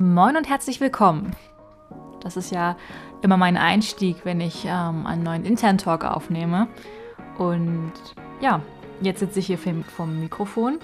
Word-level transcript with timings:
Moin 0.00 0.36
und 0.36 0.48
herzlich 0.48 0.80
willkommen. 0.80 1.34
Das 2.20 2.36
ist 2.36 2.52
ja 2.52 2.76
immer 3.20 3.36
mein 3.36 3.56
Einstieg, 3.56 4.24
wenn 4.24 4.40
ich 4.40 4.64
ähm, 4.64 5.08
einen 5.08 5.24
neuen 5.24 5.44
Intern 5.44 5.76
Talk 5.76 6.04
aufnehme. 6.04 6.68
Und 7.36 7.92
ja, 8.40 8.62
jetzt 9.00 9.18
sitze 9.18 9.40
ich 9.40 9.48
hier 9.48 9.58
vom 9.58 10.20
Mikrofon 10.20 10.78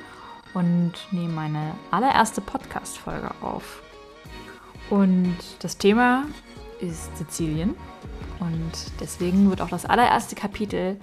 und 0.53 0.95
nehme 1.13 1.33
meine 1.33 1.77
allererste 1.93 2.41
Podcast-Folge 2.41 3.31
auf. 3.41 3.85
Und 4.91 5.37
das 5.61 5.79
Thema 5.79 6.25
ist 6.81 7.17
Sizilien. 7.17 7.77
Und 8.41 9.01
deswegen 9.01 9.49
wird 9.49 9.61
auch 9.61 9.71
das 9.71 9.87
allererste 9.87 10.35
Kapitel 10.35 10.99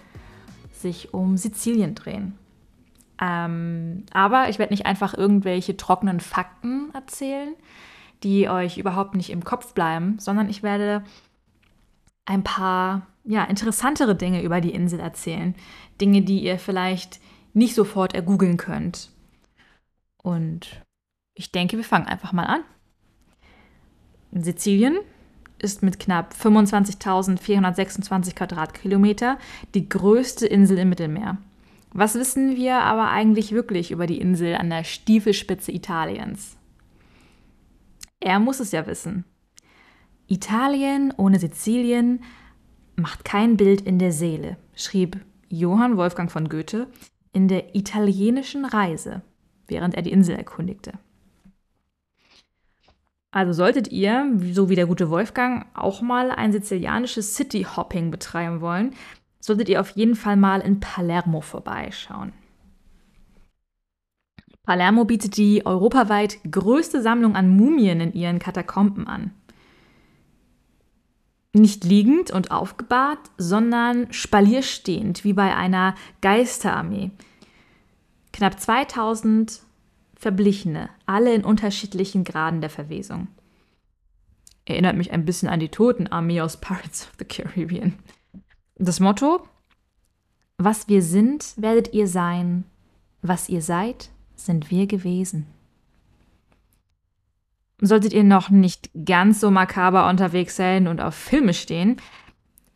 sich 0.73 1.13
um 1.13 1.37
Sizilien 1.37 1.95
drehen. 1.95 2.37
Ähm, 3.21 4.05
aber 4.11 4.49
ich 4.49 4.59
werde 4.59 4.73
nicht 4.73 4.85
einfach 4.85 5.13
irgendwelche 5.13 5.77
trockenen 5.77 6.19
Fakten 6.19 6.89
erzählen, 6.93 7.55
die 8.23 8.49
euch 8.49 8.77
überhaupt 8.77 9.15
nicht 9.15 9.29
im 9.29 9.43
Kopf 9.43 9.73
bleiben, 9.73 10.17
sondern 10.19 10.49
ich 10.49 10.63
werde 10.63 11.03
ein 12.25 12.43
paar 12.43 13.07
ja, 13.23 13.43
interessantere 13.43 14.15
Dinge 14.15 14.41
über 14.41 14.61
die 14.61 14.73
Insel 14.73 14.99
erzählen. 14.99 15.55
Dinge, 15.99 16.21
die 16.21 16.43
ihr 16.43 16.57
vielleicht 16.57 17.19
nicht 17.53 17.75
sofort 17.75 18.13
ergoogeln 18.13 18.57
könnt. 18.57 19.09
Und 20.17 20.83
ich 21.33 21.51
denke, 21.51 21.77
wir 21.77 21.83
fangen 21.83 22.07
einfach 22.07 22.31
mal 22.31 22.45
an. 22.45 22.61
Sizilien 24.31 24.97
ist 25.59 25.83
mit 25.83 25.99
knapp 25.99 26.33
25.426 26.33 28.35
Quadratkilometer 28.35 29.37
die 29.73 29.87
größte 29.87 30.47
Insel 30.47 30.79
im 30.79 30.89
Mittelmeer. 30.89 31.37
Was 31.93 32.15
wissen 32.15 32.55
wir 32.55 32.77
aber 32.77 33.09
eigentlich 33.09 33.51
wirklich 33.51 33.91
über 33.91 34.07
die 34.07 34.19
Insel 34.19 34.55
an 34.55 34.69
der 34.69 34.83
Stiefelspitze 34.83 35.71
Italiens? 35.71 36.57
Er 38.21 38.39
muss 38.39 38.59
es 38.59 38.71
ja 38.71 38.87
wissen. 38.87 39.25
Italien 40.27 41.11
ohne 41.17 41.39
Sizilien 41.39 42.23
macht 42.95 43.25
kein 43.25 43.57
Bild 43.57 43.81
in 43.81 43.99
der 43.99 44.11
Seele, 44.11 44.57
schrieb 44.75 45.19
Johann 45.49 45.97
Wolfgang 45.97 46.31
von 46.31 46.47
Goethe 46.47 46.87
in 47.33 47.47
der 47.47 47.75
italienischen 47.75 48.63
Reise, 48.63 49.23
während 49.67 49.95
er 49.95 50.03
die 50.03 50.11
Insel 50.11 50.35
erkundigte. 50.35 50.93
Also 53.31 53.53
solltet 53.53 53.91
ihr, 53.91 54.31
so 54.51 54.69
wie 54.69 54.75
der 54.75 54.85
gute 54.85 55.09
Wolfgang, 55.09 55.65
auch 55.73 56.01
mal 56.01 56.31
ein 56.31 56.51
sizilianisches 56.51 57.35
City-Hopping 57.35 58.11
betreiben 58.11 58.61
wollen, 58.61 58.93
solltet 59.39 59.67
ihr 59.69 59.81
auf 59.81 59.89
jeden 59.91 60.15
Fall 60.15 60.37
mal 60.37 60.61
in 60.61 60.79
Palermo 60.79 61.41
vorbeischauen. 61.41 62.33
Palermo 64.63 65.05
bietet 65.05 65.37
die 65.37 65.65
europaweit 65.65 66.39
größte 66.49 67.01
Sammlung 67.01 67.35
an 67.35 67.49
Mumien 67.49 67.99
in 67.99 68.13
ihren 68.13 68.39
Katakomben 68.39 69.07
an. 69.07 69.31
Nicht 71.53 71.83
liegend 71.83 72.31
und 72.31 72.51
aufgebahrt, 72.51 73.19
sondern 73.37 74.13
spalierstehend, 74.13 75.23
wie 75.23 75.33
bei 75.33 75.55
einer 75.55 75.95
Geisterarmee. 76.21 77.11
Knapp 78.31 78.59
2000 78.59 79.61
Verblichene, 80.15 80.89
alle 81.07 81.33
in 81.33 81.43
unterschiedlichen 81.43 82.23
Graden 82.23 82.61
der 82.61 82.69
Verwesung. 82.69 83.27
Erinnert 84.65 84.95
mich 84.95 85.11
ein 85.11 85.25
bisschen 85.25 85.49
an 85.49 85.59
die 85.59 85.69
Totenarmee 85.69 86.41
aus 86.41 86.57
Pirates 86.57 87.07
of 87.07 87.13
the 87.17 87.25
Caribbean. 87.25 87.97
Das 88.75 88.99
Motto: 88.99 89.45
Was 90.57 90.87
wir 90.87 91.01
sind, 91.01 91.55
werdet 91.57 91.93
ihr 91.93 92.07
sein. 92.07 92.65
Was 93.23 93.49
ihr 93.49 93.61
seid, 93.61 94.11
sind 94.45 94.71
wir 94.71 94.87
gewesen. 94.87 95.47
Solltet 97.79 98.13
ihr 98.13 98.23
noch 98.23 98.49
nicht 98.49 98.91
ganz 99.05 99.39
so 99.39 99.49
makaber 99.49 100.07
unterwegs 100.07 100.55
sein 100.55 100.87
und 100.87 101.01
auf 101.01 101.15
Filme 101.15 101.53
stehen, 101.53 101.97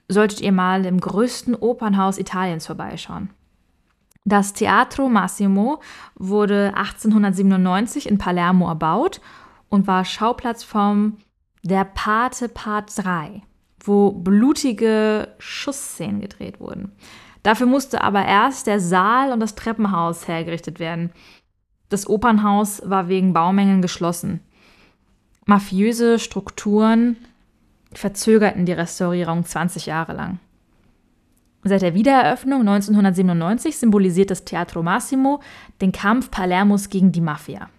solltet 0.07 0.41
ihr 0.41 0.51
mal 0.51 0.85
im 0.85 0.99
größten 0.99 1.55
Opernhaus 1.55 2.17
Italiens 2.17 2.65
vorbeischauen. 2.65 3.29
Das 4.23 4.53
Teatro 4.53 5.09
Massimo 5.09 5.81
wurde 6.15 6.73
1897 6.75 8.07
in 8.09 8.17
Palermo 8.17 8.67
erbaut 8.67 9.21
und 9.69 9.85
war 9.85 10.05
Schauplatz 10.05 10.63
vom 10.63 11.17
Der 11.63 11.85
Pate 11.85 12.49
Part 12.49 12.91
3 12.97 13.43
wo 13.87 14.11
blutige 14.11 15.29
Schussszenen 15.37 16.21
gedreht 16.21 16.59
wurden. 16.59 16.91
Dafür 17.43 17.67
musste 17.67 18.01
aber 18.01 18.25
erst 18.25 18.67
der 18.67 18.79
Saal 18.79 19.31
und 19.31 19.39
das 19.39 19.55
Treppenhaus 19.55 20.27
hergerichtet 20.27 20.79
werden. 20.79 21.11
Das 21.89 22.07
Opernhaus 22.07 22.81
war 22.85 23.07
wegen 23.07 23.33
Baumängeln 23.33 23.81
geschlossen. 23.81 24.39
Mafiöse 25.45 26.19
Strukturen 26.19 27.17
verzögerten 27.93 28.65
die 28.65 28.73
Restaurierung 28.73 29.45
20 29.45 29.85
Jahre 29.85 30.13
lang. 30.13 30.39
Seit 31.63 31.81
der 31.81 31.95
Wiedereröffnung 31.95 32.61
1997 32.61 33.77
symbolisiert 33.77 34.29
das 34.29 34.45
Teatro 34.45 34.83
Massimo 34.83 35.41
den 35.81 35.91
Kampf 35.91 36.29
Palermos 36.29 36.89
gegen 36.89 37.11
die 37.11 37.21
Mafia. 37.21 37.69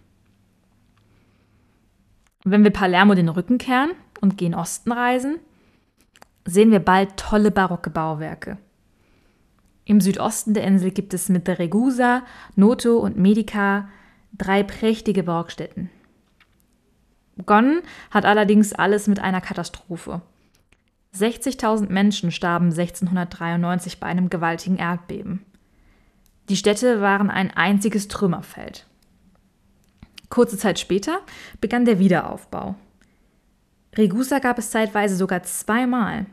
Wenn 2.44 2.64
wir 2.64 2.72
Palermo 2.72 3.14
den 3.14 3.28
Rücken 3.28 3.58
kehren 3.58 3.90
und 4.20 4.38
gen 4.38 4.54
Osten 4.54 4.92
reisen, 4.92 5.38
sehen 6.44 6.70
wir 6.70 6.80
bald 6.80 7.16
tolle 7.16 7.50
barocke 7.50 7.90
Bauwerke. 7.90 8.58
Im 9.86 10.00
Südosten 10.00 10.52
der 10.52 10.64
Insel 10.64 10.90
gibt 10.90 11.14
es 11.14 11.28
mit 11.28 11.48
Regusa, 11.48 12.24
Noto 12.56 12.98
und 12.98 13.16
Medica 13.16 13.88
drei 14.36 14.64
prächtige 14.64 15.22
Borgstätten. 15.22 15.90
Begonnen 17.36 17.82
hat 18.10 18.24
allerdings 18.24 18.72
alles 18.72 19.06
mit 19.06 19.20
einer 19.20 19.40
Katastrophe. 19.40 20.22
60.000 21.14 21.88
Menschen 21.88 22.32
starben 22.32 22.66
1693 22.66 24.00
bei 24.00 24.08
einem 24.08 24.28
gewaltigen 24.28 24.76
Erdbeben. 24.76 25.46
Die 26.48 26.56
Städte 26.56 27.00
waren 27.00 27.30
ein 27.30 27.52
einziges 27.52 28.08
Trümmerfeld. 28.08 28.86
Kurze 30.30 30.58
Zeit 30.58 30.80
später 30.80 31.20
begann 31.60 31.84
der 31.84 32.00
Wiederaufbau. 32.00 32.74
Regusa 33.94 34.40
gab 34.40 34.58
es 34.58 34.70
zeitweise 34.70 35.14
sogar 35.14 35.44
zweimal. 35.44 36.26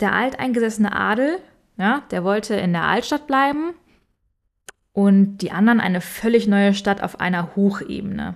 Der 0.00 0.12
alteingesessene 0.12 0.94
Adel, 0.94 1.38
ja, 1.76 2.02
der 2.10 2.24
wollte 2.24 2.54
in 2.54 2.72
der 2.72 2.84
Altstadt 2.84 3.26
bleiben 3.26 3.74
und 4.92 5.38
die 5.38 5.50
anderen 5.50 5.80
eine 5.80 6.00
völlig 6.00 6.46
neue 6.46 6.74
Stadt 6.74 7.02
auf 7.02 7.20
einer 7.20 7.54
Hochebene. 7.54 8.34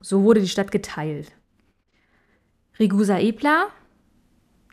So 0.00 0.22
wurde 0.22 0.40
die 0.40 0.48
Stadt 0.48 0.70
geteilt. 0.70 1.32
Rigusa 2.78 3.18
Ebla, 3.18 3.66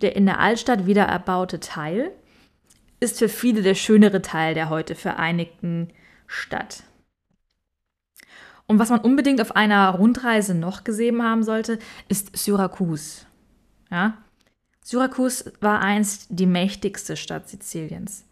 der 0.02 0.16
in 0.16 0.26
der 0.26 0.40
Altstadt 0.40 0.86
wieder 0.86 1.04
erbaute 1.04 1.60
Teil, 1.60 2.12
ist 3.00 3.20
für 3.20 3.30
viele 3.30 3.62
der 3.62 3.76
schönere 3.76 4.22
Teil 4.22 4.54
der 4.54 4.70
heute 4.70 4.96
vereinigten 4.96 5.90
Stadt. 6.28 6.84
Und 8.66 8.80
was 8.80 8.90
man 8.90 9.02
unbedingt 9.02 9.42
auf 9.42 9.56
einer 9.56 9.90
Rundreise 9.90 10.54
noch 10.54 10.84
gesehen 10.84 11.22
haben 11.24 11.44
sollte, 11.44 11.80
ist 12.08 12.38
Syrakus. 12.38 13.26
Ja? 13.90 14.18
Syrakus 14.90 15.46
war 15.62 15.82
einst 15.82 16.26
die 16.30 16.48
mächtigste 16.48 17.16
Stadt 17.16 17.48
Siziliens. 17.48 18.26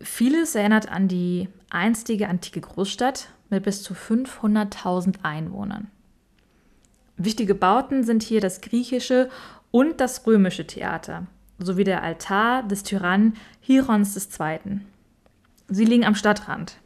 Vieles 0.00 0.54
erinnert 0.54 0.90
an 0.90 1.06
die 1.06 1.50
einstige 1.68 2.28
antike 2.28 2.62
Großstadt 2.62 3.28
mit 3.50 3.64
bis 3.64 3.82
zu 3.82 3.92
500.000 3.92 5.16
Einwohnern. 5.22 5.90
Wichtige 7.18 7.54
Bauten 7.54 8.04
sind 8.04 8.22
hier 8.22 8.40
das 8.40 8.62
griechische 8.62 9.28
und 9.70 10.00
das 10.00 10.26
römische 10.26 10.66
Theater 10.66 11.26
sowie 11.58 11.84
der 11.84 12.02
Altar 12.02 12.62
des 12.62 12.82
Tyrannen 12.82 13.36
Hierons 13.60 14.16
II. 14.16 14.80
Sie 15.68 15.84
liegen 15.84 16.06
am 16.06 16.14
Stadtrand. 16.14 16.78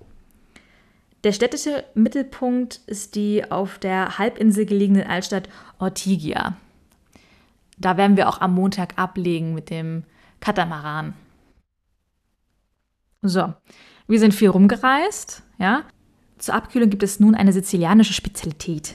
Der 1.23 1.31
städtische 1.31 1.85
Mittelpunkt 1.95 2.81
ist 2.89 3.15
die 3.15 3.49
auf 3.53 3.79
der 3.79 4.19
Halbinsel 4.19 4.67
gelegene 4.67 5.09
Altstadt 5.09 5.49
Ortigia. 5.79 6.57
Da 7.85 7.99
werden 7.99 8.17
wir 8.17 8.31
auch 8.31 8.41
am 8.41 8.55
Montag 8.55 8.97
ablegen 8.97 9.53
mit 9.53 9.69
dem 9.69 10.05
Katamaran. 10.41 11.13
So, 13.21 13.53
wir 14.09 14.19
sind 14.19 14.33
viel 14.33 14.49
rumgereist, 14.49 15.43
ja. 15.59 15.83
Zur 16.39 16.55
Abkühlung 16.55 16.89
gibt 16.89 17.03
es 17.03 17.21
nun 17.21 17.35
eine 17.35 17.53
sizilianische 17.53 18.15
Spezialität. 18.15 18.95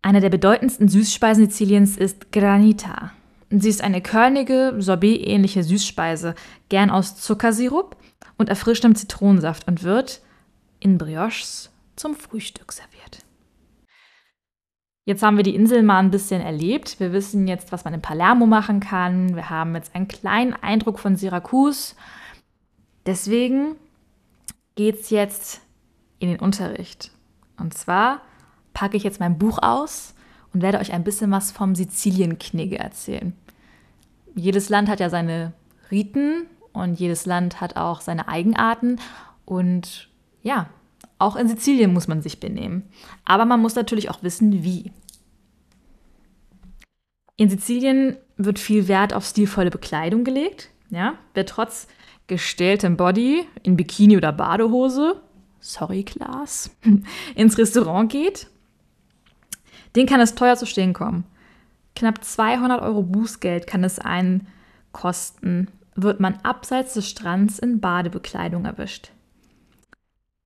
Eine 0.00 0.20
der 0.20 0.30
bedeutendsten 0.30 0.86
Süßspeisen 0.86 1.46
Siziliens 1.46 1.96
ist 1.96 2.30
Granita. 2.30 3.10
Sie 3.50 3.68
ist 3.68 3.82
eine 3.82 4.00
körnige, 4.00 4.76
Sorbet-ähnliche 4.78 5.64
Süßspeise, 5.64 6.36
gern 6.68 6.88
aus 6.88 7.16
Zuckersirup 7.16 7.96
und 8.36 8.48
erfrischendem 8.48 8.94
Zitronensaft 8.94 9.66
und 9.66 9.82
wird 9.82 10.22
in 10.78 10.98
Brioches 10.98 11.72
zum 11.96 12.14
Frühstück 12.14 12.70
serviert. 12.70 13.24
Jetzt 15.08 15.22
haben 15.22 15.38
wir 15.38 15.42
die 15.42 15.54
Insel 15.54 15.82
mal 15.82 16.00
ein 16.00 16.10
bisschen 16.10 16.42
erlebt. 16.42 17.00
Wir 17.00 17.14
wissen 17.14 17.48
jetzt, 17.48 17.72
was 17.72 17.82
man 17.82 17.94
in 17.94 18.02
Palermo 18.02 18.44
machen 18.44 18.78
kann. 18.78 19.34
Wir 19.34 19.48
haben 19.48 19.74
jetzt 19.74 19.94
einen 19.94 20.06
kleinen 20.06 20.52
Eindruck 20.52 20.98
von 20.98 21.16
Syrakus. 21.16 21.96
Deswegen 23.06 23.76
geht 24.74 25.00
es 25.00 25.08
jetzt 25.08 25.62
in 26.18 26.28
den 26.28 26.38
Unterricht. 26.38 27.10
Und 27.56 27.72
zwar 27.72 28.20
packe 28.74 28.98
ich 28.98 29.02
jetzt 29.02 29.18
mein 29.18 29.38
Buch 29.38 29.62
aus 29.62 30.14
und 30.52 30.60
werde 30.60 30.78
euch 30.78 30.92
ein 30.92 31.04
bisschen 31.04 31.30
was 31.30 31.52
vom 31.52 31.74
Sizilienknigge 31.74 32.78
erzählen. 32.78 33.32
Jedes 34.34 34.68
Land 34.68 34.90
hat 34.90 35.00
ja 35.00 35.08
seine 35.08 35.54
Riten 35.90 36.44
und 36.74 37.00
jedes 37.00 37.24
Land 37.24 37.62
hat 37.62 37.76
auch 37.76 38.02
seine 38.02 38.28
Eigenarten 38.28 39.00
und 39.46 40.10
ja, 40.42 40.68
auch 41.18 41.36
in 41.36 41.48
Sizilien 41.48 41.92
muss 41.92 42.08
man 42.08 42.22
sich 42.22 42.40
benehmen. 42.40 42.84
Aber 43.24 43.44
man 43.44 43.60
muss 43.60 43.74
natürlich 43.74 44.10
auch 44.10 44.22
wissen, 44.22 44.62
wie. 44.62 44.92
In 47.36 47.48
Sizilien 47.50 48.16
wird 48.36 48.58
viel 48.58 48.88
Wert 48.88 49.12
auf 49.14 49.24
stilvolle 49.24 49.70
Bekleidung 49.70 50.24
gelegt. 50.24 50.70
Ja? 50.90 51.14
Wer 51.34 51.46
trotz 51.46 51.88
gestelltem 52.26 52.96
Body 52.96 53.46
in 53.62 53.76
Bikini 53.76 54.16
oder 54.16 54.32
Badehose, 54.32 55.20
sorry 55.60 56.04
Klaas, 56.04 56.70
ins 57.34 57.58
Restaurant 57.58 58.10
geht, 58.10 58.48
den 59.96 60.06
kann 60.06 60.20
es 60.20 60.34
teuer 60.34 60.56
zu 60.56 60.66
stehen 60.66 60.92
kommen. 60.92 61.24
Knapp 61.96 62.22
200 62.22 62.80
Euro 62.82 63.02
Bußgeld 63.02 63.66
kann 63.66 63.82
es 63.82 63.98
einen 63.98 64.46
kosten, 64.92 65.68
wird 65.96 66.20
man 66.20 66.38
abseits 66.44 66.94
des 66.94 67.08
Strands 67.08 67.58
in 67.58 67.80
Badebekleidung 67.80 68.64
erwischt. 68.64 69.10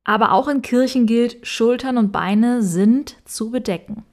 Aber 0.04 0.32
auch 0.32 0.48
in 0.48 0.62
Kirchen 0.62 1.06
gilt, 1.06 1.46
Schultern 1.46 1.96
und 1.96 2.12
Beine 2.12 2.62
sind 2.62 3.16
zu 3.24 3.50
bedecken. 3.50 4.04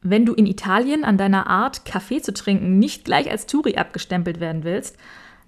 Wenn 0.00 0.26
du 0.26 0.34
in 0.34 0.46
Italien 0.46 1.04
an 1.04 1.18
deiner 1.18 1.48
Art, 1.48 1.84
Kaffee 1.84 2.22
zu 2.22 2.32
trinken, 2.32 2.78
nicht 2.78 3.04
gleich 3.04 3.30
als 3.30 3.46
Touri 3.46 3.76
abgestempelt 3.76 4.40
werden 4.40 4.64
willst, 4.64 4.96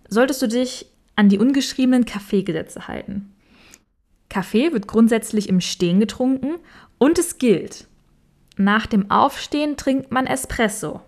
solltest 0.09 0.43
du 0.43 0.49
dich 0.49 0.87
an 1.17 1.29
die 1.29 1.39
ungeschriebenen 1.39 2.05
Kaffeegesetze 2.05 2.89
halten. 2.89 3.33
Kaffee 4.29 4.73
wird 4.73 4.87
grundsätzlich 4.87 5.49
im 5.49 5.61
Stehen 5.61 6.01
getrunken 6.01 6.57
und 6.99 7.19
es 7.19 7.39
gilt, 7.39 7.89
nach 8.57 8.87
dem 8.87 9.11
Aufstehen 9.11 9.77
trinkt 9.77 10.11
man 10.11 10.27
Espresso, 10.27 11.01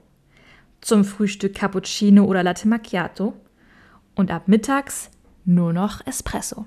zum 0.81 1.05
Frühstück 1.05 1.55
Cappuccino 1.55 2.25
oder 2.25 2.43
Latte 2.43 2.67
Macchiato 2.67 3.35
und 4.15 4.31
ab 4.31 4.49
mittags 4.49 5.11
nur 5.45 5.73
noch 5.73 6.05
Espresso. 6.07 6.67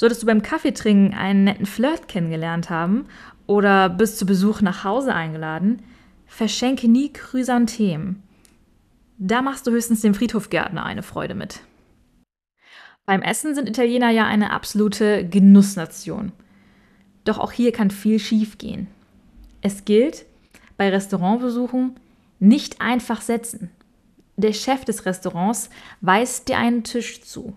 Solltest 0.00 0.22
du 0.22 0.26
beim 0.26 0.40
Kaffeetrinken 0.40 1.12
einen 1.12 1.44
netten 1.44 1.66
Flirt 1.66 2.08
kennengelernt 2.08 2.70
haben 2.70 3.04
oder 3.46 3.90
bist 3.90 4.16
zu 4.16 4.24
Besuch 4.24 4.62
nach 4.62 4.82
Hause 4.82 5.14
eingeladen, 5.14 5.82
verschenke 6.26 6.88
nie 6.88 7.12
Chrysanthemen. 7.12 8.22
Da 9.18 9.42
machst 9.42 9.66
du 9.66 9.72
höchstens 9.72 10.00
dem 10.00 10.14
Friedhofgärtner 10.14 10.86
eine 10.86 11.02
Freude 11.02 11.34
mit. 11.34 11.60
Beim 13.04 13.20
Essen 13.20 13.54
sind 13.54 13.68
Italiener 13.68 14.08
ja 14.08 14.24
eine 14.24 14.52
absolute 14.52 15.28
Genussnation. 15.28 16.32
Doch 17.24 17.36
auch 17.36 17.52
hier 17.52 17.70
kann 17.70 17.90
viel 17.90 18.18
schiefgehen. 18.18 18.86
Es 19.60 19.84
gilt, 19.84 20.24
bei 20.78 20.88
Restaurantbesuchen 20.88 22.00
nicht 22.38 22.80
einfach 22.80 23.20
setzen. 23.20 23.70
Der 24.38 24.54
Chef 24.54 24.86
des 24.86 25.04
Restaurants 25.04 25.68
weist 26.00 26.48
dir 26.48 26.56
einen 26.56 26.84
Tisch 26.84 27.20
zu. 27.20 27.52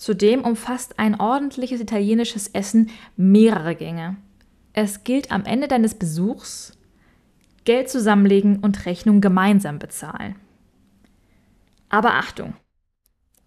Zudem 0.00 0.44
umfasst 0.44 0.98
ein 0.98 1.20
ordentliches 1.20 1.78
italienisches 1.78 2.48
Essen 2.48 2.88
mehrere 3.18 3.74
Gänge. 3.74 4.16
Es 4.72 5.04
gilt 5.04 5.30
am 5.30 5.44
Ende 5.44 5.68
deines 5.68 5.94
Besuchs, 5.94 6.72
Geld 7.64 7.90
zusammenlegen 7.90 8.60
und 8.60 8.86
Rechnung 8.86 9.20
gemeinsam 9.20 9.78
bezahlen. 9.78 10.36
Aber 11.90 12.14
Achtung! 12.14 12.54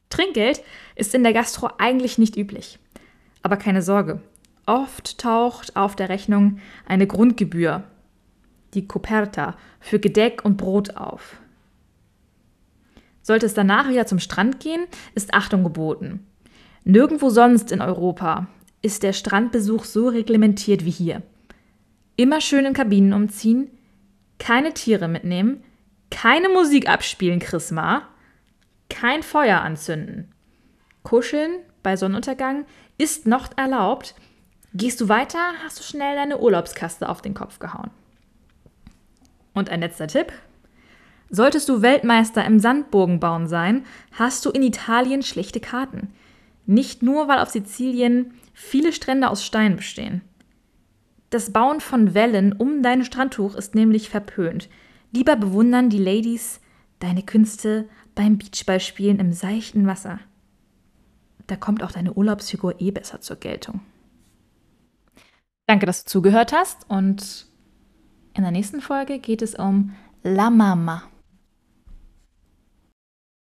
Trinkgeld 0.09 0.61
ist 0.95 1.15
in 1.15 1.23
der 1.23 1.33
Gastro 1.33 1.71
eigentlich 1.79 2.19
nicht 2.19 2.37
üblich. 2.37 2.77
Aber 3.41 3.57
keine 3.57 3.81
Sorge, 3.81 4.21
oft 4.67 5.17
taucht 5.17 5.75
auf 5.75 5.95
der 5.95 6.09
Rechnung 6.09 6.59
eine 6.85 7.07
Grundgebühr, 7.07 7.83
die 8.75 8.87
Coperta, 8.87 9.57
für 9.79 9.97
Gedeck 9.97 10.45
und 10.45 10.57
Brot 10.57 10.97
auf. 10.97 11.37
Sollte 13.23 13.47
es 13.47 13.55
danach 13.55 13.89
wieder 13.89 14.05
zum 14.05 14.19
Strand 14.19 14.59
gehen, 14.59 14.83
ist 15.15 15.33
Achtung 15.33 15.63
geboten. 15.63 16.27
Nirgendwo 16.85 17.29
sonst 17.29 17.71
in 17.71 17.81
Europa 17.81 18.47
ist 18.81 19.03
der 19.03 19.13
Strandbesuch 19.13 19.85
so 19.85 20.09
reglementiert 20.09 20.83
wie 20.83 20.91
hier. 20.91 21.21
Immer 22.17 22.41
schön 22.41 22.65
in 22.65 22.73
Kabinen 22.73 23.13
umziehen, 23.13 23.71
keine 24.37 24.73
Tiere 24.73 25.07
mitnehmen, 25.07 25.63
keine 26.11 26.49
Musik 26.49 26.89
abspielen, 26.89 27.39
Chrisma, 27.39 28.03
kein 28.89 29.23
Feuer 29.23 29.61
anzünden. 29.61 30.31
Kuscheln 31.03 31.59
bei 31.81 31.95
Sonnenuntergang 31.95 32.65
ist 32.97 33.25
noch 33.25 33.49
erlaubt. 33.57 34.15
Gehst 34.73 34.99
du 35.01 35.09
weiter, 35.09 35.39
hast 35.63 35.79
du 35.79 35.83
schnell 35.83 36.15
deine 36.15 36.39
Urlaubskaste 36.39 37.07
auf 37.07 37.21
den 37.21 37.33
Kopf 37.33 37.59
gehauen. 37.59 37.91
Und 39.53 39.69
ein 39.69 39.79
letzter 39.81 40.07
Tipp. 40.07 40.33
Solltest 41.29 41.69
du 41.69 41.81
Weltmeister 41.81 42.45
im 42.45 42.59
Sandbogenbauen 42.59 43.47
sein, 43.47 43.85
hast 44.11 44.45
du 44.45 44.51
in 44.51 44.61
Italien 44.61 45.23
schlechte 45.23 45.59
Karten. 45.59 46.13
Nicht 46.65 47.03
nur, 47.03 47.27
weil 47.27 47.39
auf 47.39 47.49
Sizilien 47.49 48.33
viele 48.53 48.93
Strände 48.93 49.29
aus 49.29 49.45
Stein 49.45 49.75
bestehen. 49.75 50.21
Das 51.29 51.51
Bauen 51.51 51.81
von 51.81 52.13
Wellen 52.13 52.53
um 52.53 52.83
dein 52.83 53.03
Strandtuch 53.03 53.55
ist 53.55 53.75
nämlich 53.75 54.09
verpönt. 54.09 54.69
Lieber 55.11 55.35
bewundern 55.35 55.89
die 55.89 55.97
Ladies 55.97 56.61
deine 56.99 57.23
Künste 57.23 57.89
beim 58.15 58.37
Beachballspielen 58.37 59.19
im 59.19 59.33
seichten 59.33 59.87
Wasser. 59.87 60.19
Da 61.47 61.55
kommt 61.55 61.83
auch 61.83 61.91
deine 61.91 62.13
Urlaubsfigur 62.13 62.79
eh 62.79 62.91
besser 62.91 63.19
zur 63.19 63.35
Geltung. 63.35 63.81
Danke, 65.65 65.85
dass 65.85 66.03
du 66.03 66.09
zugehört 66.09 66.53
hast 66.53 66.89
und 66.89 67.47
in 68.35 68.43
der 68.43 68.51
nächsten 68.51 68.81
Folge 68.81 69.19
geht 69.19 69.41
es 69.41 69.55
um 69.55 69.95
La 70.23 70.49
Mama. 70.49 71.03